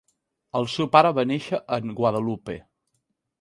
[0.59, 2.57] El seu pare va nàixer en Guadeloupe.